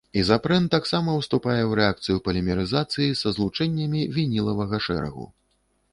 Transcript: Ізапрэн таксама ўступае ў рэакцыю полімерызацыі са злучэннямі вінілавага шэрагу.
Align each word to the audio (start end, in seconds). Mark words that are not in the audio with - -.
Ізапрэн 0.19 0.63
таксама 0.75 1.09
ўступае 1.17 1.57
ў 1.65 1.71
рэакцыю 1.81 2.17
полімерызацыі 2.27 3.17
са 3.23 3.27
злучэннямі 3.39 4.01
вінілавага 4.19 4.77
шэрагу. 4.87 5.33